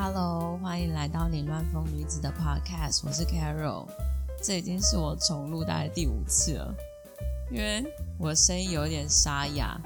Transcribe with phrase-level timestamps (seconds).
[0.00, 3.84] Hello，欢迎来到凌乱风女子的 Podcast，我是 Carol。
[4.40, 6.72] 这已经是我重录大概第五次了，
[7.50, 7.84] 因为
[8.16, 9.76] 我声音有点沙哑，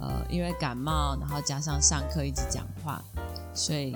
[0.00, 3.00] 呃，因为感冒，然后加上上课一直讲话，
[3.54, 3.92] 所以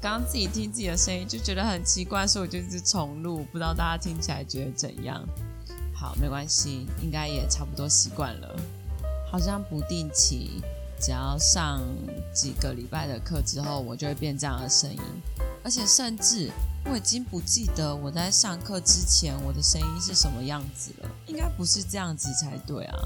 [0.00, 5.24] 刚刚自己听自己的声音就觉得很奇怪，所以我就一直重录，不知道大家听起来觉得怎样？
[5.94, 8.56] 好，没关系，应该也差不多习惯了。
[9.30, 10.60] 好像不定期。
[11.00, 11.80] 只要上
[12.32, 15.00] 几个礼拜的课之后，我就会变这样的声音，
[15.64, 16.50] 而且甚至
[16.84, 22.98] 我已经不记得我在上课之前我的声音是什么样子了，应该不是这样子才对啊。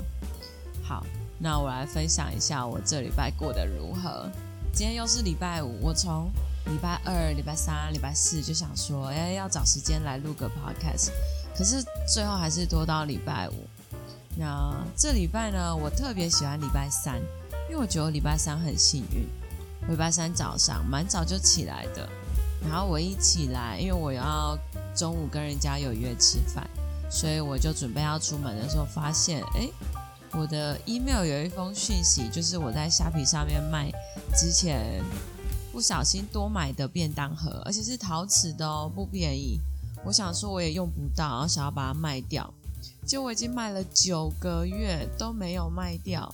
[0.82, 1.06] 好，
[1.38, 4.28] 那我来分享一下我这礼拜过得如何。
[4.74, 6.30] 今天又是礼拜五，我从
[6.66, 11.10] 礼拜二、礼拜三、礼拜四就想说，哎，要找时间来录个 podcast，
[11.56, 13.54] 可是最后还是拖到礼拜五。
[14.34, 17.20] 那这礼拜呢，我特别喜欢礼拜三。
[17.72, 19.26] 因为我觉得礼拜三很幸运，
[19.88, 22.06] 礼拜三早上蛮早就起来的，
[22.68, 24.54] 然后我一起来，因为我要
[24.94, 26.68] 中午跟人家有约吃饭，
[27.10, 29.70] 所以我就准备要出门的时候，发现哎，
[30.32, 33.90] 我的 email 有一封讯息，就是我在虾皮上面卖
[34.36, 35.02] 之前
[35.72, 39.58] 不小心多买的便当盒，而且是陶瓷的哦，不便宜。
[40.04, 42.52] 我想说我也用不到，然后想要把它卖掉，
[43.06, 46.30] 结果我已经卖了九个月都没有卖掉。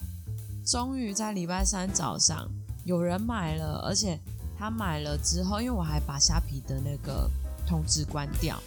[0.69, 2.47] 终于在礼拜三早上
[2.84, 4.20] 有人买了，而且
[4.58, 7.27] 他买了之后，因为我还把虾皮的那个
[7.66, 8.60] 通知关掉，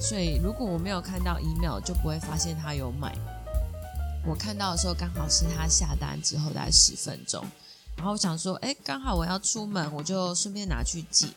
[0.00, 3.12] 所以如果我没有看到 email，就不会发现他有买。
[4.24, 7.44] 我看到的时候刚好是他下单之后大概十分钟，
[7.96, 11.32] 然后我想说，哎，刚好我要出门，我就顺便拿去寄。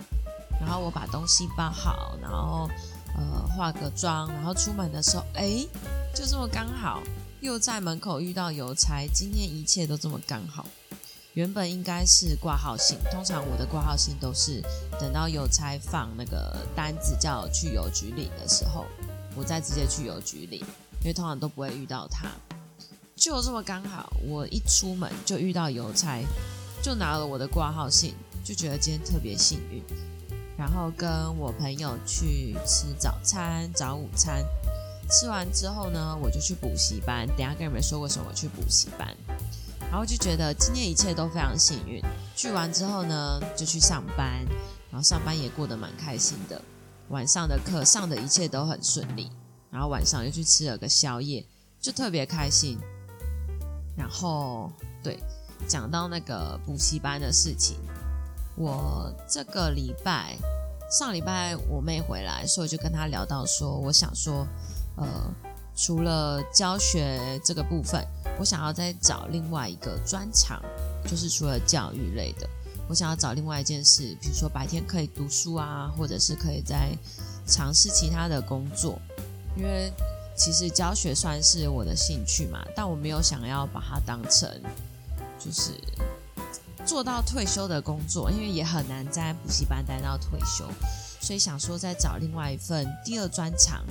[0.61, 2.69] 然后我把东西包好，然后
[3.17, 5.65] 呃化个妆，然后出门的时候，哎，
[6.13, 7.01] 就这么刚好。
[7.43, 10.65] 又在门口遇到邮差，今天一切都这么刚好。
[11.33, 14.63] 原本应该是挂号信，通常我的挂号信都是
[14.97, 18.85] 等到邮差放那个单子叫我去邮局领的时候，
[19.35, 20.61] 我再直接去邮局领，
[21.01, 22.31] 因为通常都不会遇到他。
[23.13, 26.23] 就这么刚好，我一出门就遇到邮差，
[26.81, 29.83] 就拿了我的挂号信，就觉得今天特别幸运。
[30.57, 34.45] 然后跟我朋友去吃早餐、早午餐。
[35.09, 37.27] 吃完之后呢，我就去补习班。
[37.27, 39.15] 等下跟你们说为什么去补习班，
[39.91, 42.01] 然后就觉得今天一切都非常幸运。
[42.35, 44.43] 去完之后呢，就去上班，
[44.89, 46.59] 然后上班也过得蛮开心的。
[47.09, 49.29] 晚上的课上的一切都很顺利，
[49.69, 51.45] 然后晚上又去吃了个宵夜，
[51.79, 52.79] 就特别开心。
[53.95, 54.71] 然后
[55.03, 55.19] 对，
[55.67, 57.77] 讲到那个补习班的事情，
[58.55, 60.35] 我这个礼拜
[60.89, 64.47] 上礼拜我妹回来，所以就跟她聊到说，我想说。
[64.95, 65.33] 呃，
[65.75, 68.05] 除了教学这个部分，
[68.39, 70.61] 我想要再找另外一个专长，
[71.07, 72.47] 就是除了教育类的，
[72.87, 76.91] 我想要找另外一件事，比如说白天可以读书啊，或者是可以在
[77.47, 78.99] 尝试其他的工作。
[79.57, 79.91] 因为
[80.35, 84.49] 其实教学算是我的兴趣嘛，但我没有想要把它当成
[85.39, 85.71] 就是
[86.85, 90.65] 做到退休的工作，因为也很难在补习班待到退休，
[91.19, 93.83] 所以想说再找另外一份第二专长。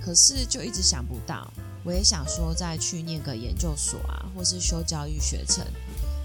[0.00, 1.52] 可是就一直想不到，
[1.84, 5.64] 我也想说再去念个研究所啊，或是修教育学程，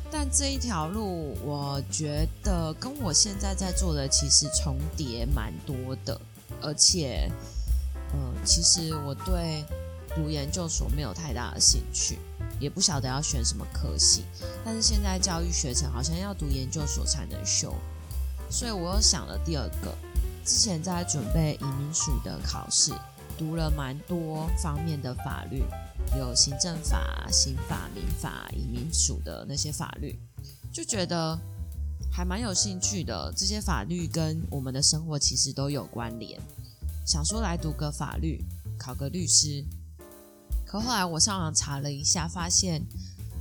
[0.10, 5.76] 但这一条路我觉得跟我现在在做的其实重叠蛮多
[6.06, 6.20] 的，
[6.62, 7.30] 而且，
[8.14, 9.66] 呃，其实我对
[10.16, 12.18] 读研究所没有太大的兴趣，
[12.60, 14.24] 也不晓得要选什么科系，
[14.64, 17.76] 但是现在教育学程好像要读研究所才能修，
[18.50, 19.94] 所以我又想了第二个，
[20.46, 22.94] 之前在准备移民署的考试。
[23.38, 25.64] 读了蛮多方面的法律，
[26.18, 30.18] 有行政法、刑法、民法、移民署的那些法律，
[30.72, 31.38] 就觉得
[32.12, 33.34] 还蛮有兴趣的。
[33.36, 36.40] 这些法律跟我们的生活其实都有关联，
[37.06, 38.44] 想说来读个法律，
[38.78, 39.64] 考个律师。
[40.66, 42.82] 可后来我上网查了一下，发现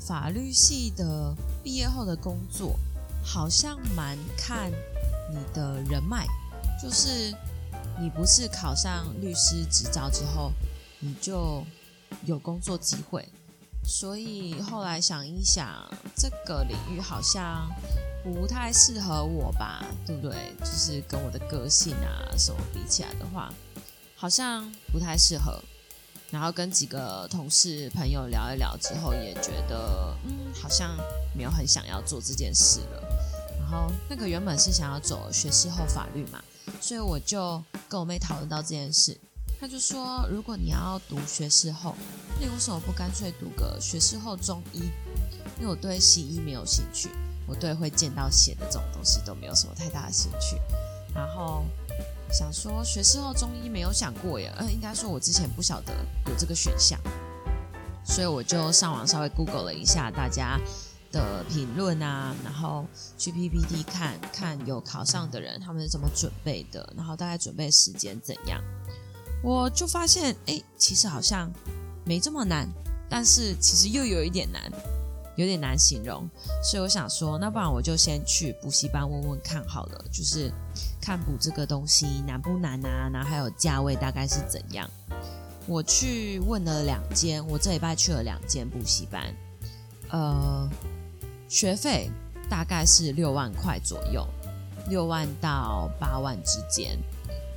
[0.01, 2.79] 法律系的毕业后的工作
[3.23, 4.71] 好像蛮看
[5.31, 6.27] 你的人脉，
[6.83, 7.35] 就是。
[7.99, 10.53] 你不是考上律师执照之后，
[10.99, 11.65] 你就
[12.25, 13.29] 有工作机会，
[13.85, 15.69] 所以后来想一想，
[16.17, 17.71] 这个领域好像
[18.25, 20.55] 不太适合我吧，对不对？
[20.61, 23.53] 就是跟我的个性啊什么比起来的话，
[24.17, 25.63] 好像不太适合。
[26.31, 30.97] 然后跟几个同事朋友聊一聊之后，也觉得嗯，好像
[31.33, 33.03] 没有很想要做这件事了。
[33.61, 36.43] 然后那个原本是想要走学士后法律嘛。
[36.81, 39.19] 所以我就跟我妹讨论到这件事，
[39.61, 41.95] 她就说：“如果你要读学士后，
[42.41, 44.91] 那你为什么不干脆读个学士后中医？
[45.59, 47.09] 因为我对西医没有兴趣。
[47.47, 50.59] 我对会见到血的这种东西都没有什么太大的兴趣。
[51.15, 51.63] 然后
[52.33, 55.93] 想说学士后中医没有想过耶，呃，应该说我之前不晓得
[56.27, 56.99] 有这个选项，
[58.03, 60.59] 所以我就上网稍微 Google 了一下大家
[61.15, 62.85] 的评论啊，然后
[63.17, 68.61] 去 PPT 看看有考上的人他们是怎么准备的，然后大概准备时间怎样，
[69.43, 71.51] 我就发现，哎，其实好像
[72.05, 72.69] 没这么难，
[73.09, 74.61] 但是其实又有一点难。
[75.37, 76.31] 有点难形容，
[76.63, 80.49] 所以我想说，那不然我就先去补习班问问看好了，就是
[81.03, 83.11] 看补这个东西难不难啊？
[83.13, 84.89] 然后还有价位大概是怎样？
[85.67, 89.35] 我去问了两间，我这礼拜去了两间补习班，
[90.11, 90.71] 呃，
[91.49, 92.11] 学费
[92.49, 94.27] 大概是六万块左右，
[94.89, 96.99] 六万到八万之间，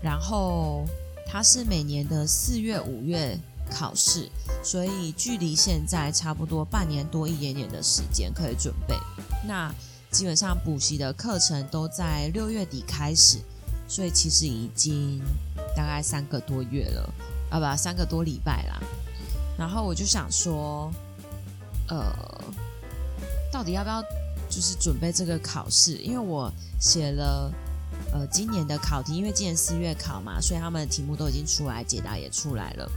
[0.01, 0.86] 然后
[1.25, 3.38] 它是每年的四月、五月。
[3.69, 4.30] 考试，
[4.63, 8.95] 所以距离现在差不多半年多一点点的时间可以准备。
[9.45, 9.69] 那
[10.10, 13.39] 基本上补习的课程都在六月底开始，
[13.86, 15.22] 所以其实已经
[15.75, 17.13] 大概三个多月了，
[17.50, 18.81] 啊不，三个多礼拜啦。
[19.57, 20.89] 然后我就想说，
[21.89, 22.10] 呃，
[23.51, 24.01] 到底要不要
[24.49, 25.97] 就是准备这个考试？
[25.97, 27.51] 因为我写了
[28.13, 32.89] 呃今年的考题，因为今年四月考嘛，所以他们的题目都已经出来，解答也出来了。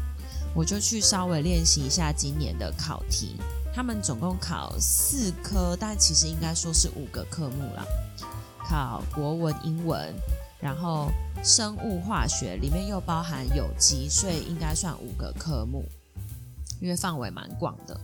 [0.55, 3.37] 我就去稍微练习一下今年的考题，
[3.73, 7.85] 他们总共考四科，但其实应该说是五个科目啦。
[8.69, 10.12] 考国文、英文，
[10.61, 11.08] 然后
[11.43, 15.85] 生物化学里面又包含有机，所以应该算五个科目，
[16.81, 17.99] 因为范围蛮广的。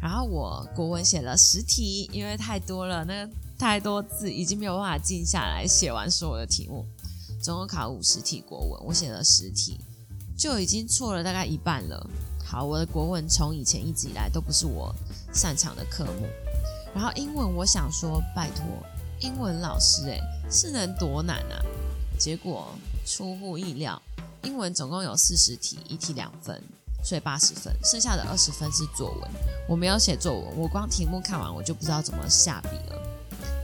[0.00, 6.86] 然后我国文写了十题，因为太多了，那太多字已经没有办法静下来写完所有的题目。
[7.42, 9.78] 总共考五十题国文，我写了十题。
[10.38, 12.08] 就已经错了大概一半了。
[12.42, 14.90] 好，我的国文从以前一直以来都不是我
[15.34, 16.26] 擅长的科目。
[16.94, 18.64] 然后英文，我想说，拜托，
[19.20, 20.18] 英文老师，诶，
[20.50, 21.60] 是能多难啊？
[22.18, 22.68] 结果
[23.04, 24.00] 出乎意料，
[24.44, 26.62] 英文总共有四十题，一题两分，
[27.02, 29.30] 所以八十分，剩下的二十分是作文。
[29.68, 33.02] 我没有写作文，我光题目看完我就不知道怎么下笔了。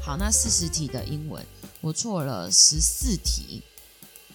[0.02, 1.44] 好，那四十题的英文，
[1.80, 3.62] 我错了十四题。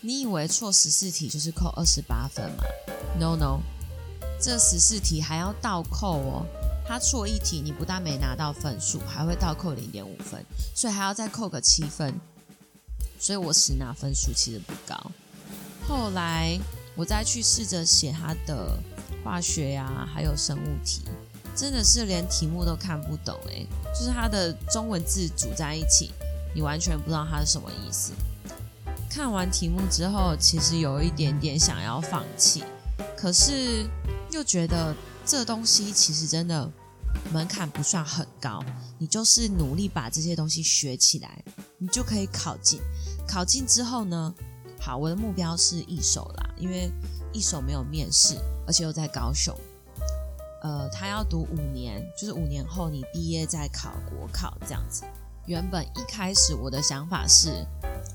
[0.02, 2.64] 你以为错十四题就是扣二十八分吗
[3.20, 3.60] ？No No，
[4.40, 6.46] 这十四题还要倒扣哦。
[6.88, 10.44] 他错一题，你不但没拿到分数，还会倒扣零点五分，
[10.76, 12.14] 所以还要再扣个七分。
[13.20, 15.12] 所以我实拿分数其实不高。
[15.88, 16.60] 后来
[16.96, 18.78] 我再去试着写他的
[19.24, 21.04] 化学呀，还有生物题，
[21.56, 26.12] 真的是连题目都看不懂诶，就是它的中文字组在一起，
[26.56, 28.14] 你完全不知道它是什么意思。
[29.10, 32.64] 看完题目之后，其实有一点点想要放弃，
[33.18, 33.86] 可是
[34.32, 36.72] 又觉得这东西其实真的
[37.34, 38.64] 门槛不算很高，
[38.98, 41.44] 你就是努力把这些东西学起来，
[41.78, 42.80] 你就可以考进。
[43.28, 44.34] 考进之后呢，
[44.80, 46.90] 好，我的目标是一手啦，因为
[47.34, 49.56] 一手没有面试，而且又在高雄，
[50.64, 55.04] 呃，他要读五年，就是五年后你毕业再考国考这样子。
[55.46, 57.66] 原本一开始我的想法是。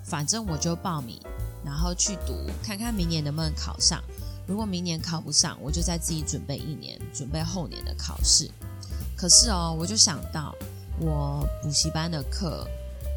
[0.04, 1.20] 反正我就报名，
[1.64, 2.32] 然后去读，
[2.62, 4.00] 看看明年能不能考上。
[4.46, 8.48] 如果明年考不上，我就再自己准备一年，准备后年的考试。
[9.16, 10.54] 可是哦，我就想到
[11.00, 12.68] 我补习班的课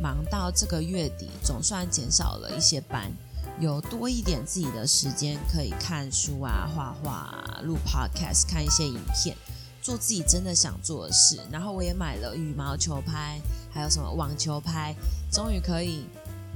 [0.02, 3.12] 忙到这个月底，总算减少了一些班，
[3.60, 9.36] 有多一点自己的时间可以看书啊、画画、录 podcast、看一些影片，
[9.82, 11.40] 做自己真的想做的事。
[11.52, 14.96] 然后我也买了羽毛球拍，还有什么网球拍，
[15.32, 16.06] 终于可以。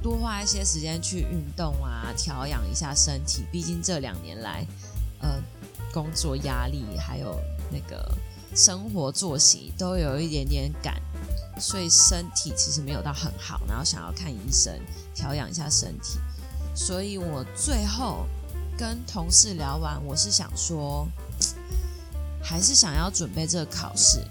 [0.02, 3.42] 多花一些时间去运动啊，调养一下身体。
[3.50, 4.66] 毕竟这两年来，
[5.22, 5.42] 呃，
[5.94, 7.40] 工作压力还有
[7.72, 8.14] 那个
[8.54, 11.00] 生活作息都有一点点赶，
[11.58, 13.62] 所以身体其实没有到很好。
[13.66, 14.78] 然后想要看医生
[15.14, 16.18] 调养一下身体，
[16.74, 18.26] 所以我最后
[18.76, 21.06] 跟同事聊完，我是想说，
[22.42, 24.24] 还是想要准备这个考试。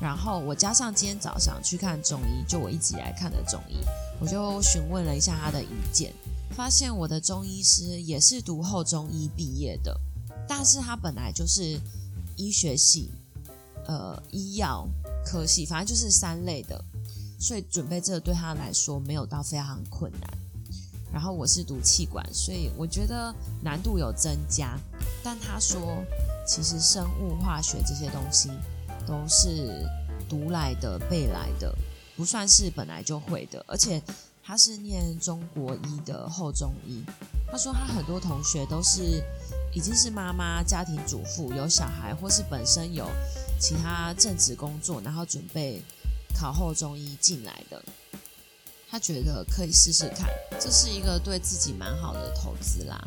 [0.00, 3.76] 然后我加上今天早上去看中医，就我一直来看的中医。
[4.18, 6.12] 我就询问了一下他的意见，
[6.56, 9.98] 发现我的中医师也是读后中医毕业的，
[10.48, 11.78] 但是他本来就是
[12.36, 13.10] 医学系，
[13.86, 14.88] 呃，医药
[15.24, 16.82] 科系，反正就是三类的，
[17.38, 20.39] 所以准备这个对他来说没有到非常困难。
[21.12, 24.78] 然后我是读气管，所以我觉得难度有增加。
[25.22, 26.04] 但他说，
[26.46, 28.50] 其实生物化学这些东西
[29.06, 29.86] 都是
[30.28, 31.74] 读来的、背来的。
[32.16, 34.02] 不算是本来就会的，而且
[34.42, 37.02] 他是念中国医的后中医。
[37.50, 39.24] 他说他很多同学都是
[39.74, 43.08] 已经是妈妈、家庭主妇，有小孩，或是本身有
[43.58, 45.82] 其他正职工作，然后准备
[46.38, 47.82] 考后中医进来的。
[48.90, 50.28] 他觉得可以试试看，
[50.58, 53.00] 这是一个对自己蛮好的投资啦。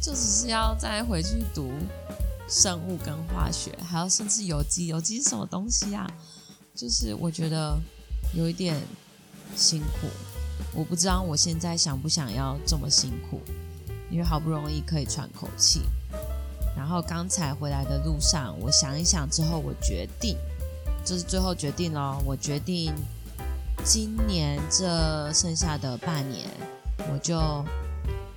[0.00, 1.68] 就只是要再回去读
[2.48, 6.06] 生物跟化学，还有甚至有机，有机是什么东西啊？
[6.76, 7.76] 就是我觉得
[8.34, 8.80] 有一点
[9.56, 10.06] 辛苦，
[10.72, 13.40] 我不知道我现在想不想要这么辛苦，
[14.10, 15.82] 因为好不容易可以喘口气。
[16.76, 20.36] 然后刚才回来的路上，我想一想之后，我决定，
[21.04, 22.94] 这是最后决定咯，我决定
[23.86, 26.50] 今年这剩下的半年，
[27.08, 27.64] 我就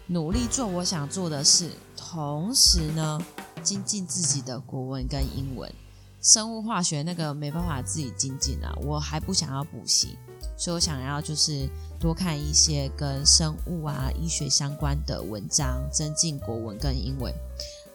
[0.06, 3.20] 努力做我想做的事，同时呢，
[3.64, 5.74] 精进自己的国文跟英文。
[6.22, 10.20] 生物化学那个没办法自己精进啊，我还不想要补习，
[10.56, 11.68] 所以我想要就是
[12.00, 17.34] 多看一些跟生物啊、医学相关的文章，增进国文跟英文。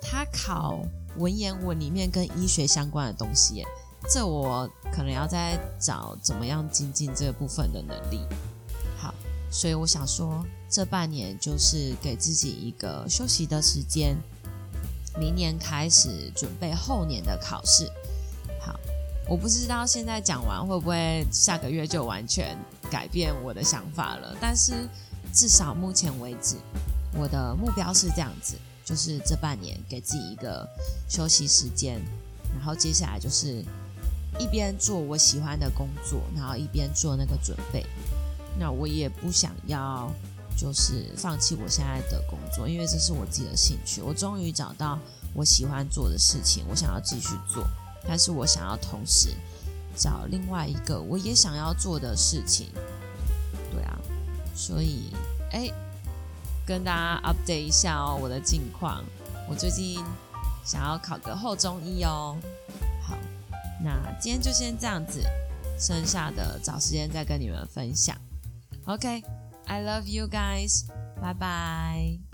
[0.01, 0.81] 他考
[1.19, 3.65] 文言文里面跟医学相关的东西，
[4.11, 8.21] 这我可能要再找怎么样精进这部分的能力。
[8.99, 9.15] 好，
[9.51, 14.17] 所以我想说，这半年就是给自己一个休息的时间，
[15.19, 17.91] 明年开始准备后年的考试。
[18.61, 18.79] 好
[19.27, 22.57] 我不知道现在讲完会不会下个月就完全
[22.91, 24.87] 改变我的想法了，但是
[25.33, 26.57] 至少目前为止，
[27.15, 30.69] 我的目标是这样子，就是这半年给自己一个
[31.09, 32.01] 休息时间，
[32.55, 33.65] 然后接下来就是
[34.39, 37.85] 一边做我喜欢的工作，然后一边做那个准备。
[38.59, 40.11] 那我也不想要
[40.57, 44.99] 就是放弃我现在的工作，因为这是我自己的兴趣，我终于找到
[45.35, 47.67] 我喜欢做的事情，我想要继续做。
[48.07, 49.31] 但是我想要同时
[49.97, 52.69] 找另外一个我也想要做的事情，
[53.73, 53.99] 对啊，
[54.55, 55.11] 所以
[55.53, 55.73] 哎，
[56.67, 59.03] 跟大家 update 一下哦，我的近况，
[59.49, 60.05] 我最近
[60.65, 62.37] 想要考个后中医哦。
[63.03, 63.17] 好，
[63.85, 65.23] 那今天就先这样子，
[65.79, 68.17] 剩下的找时间再跟你们分享。
[68.87, 70.87] OK，I love you guys，
[71.21, 72.34] 拜拜。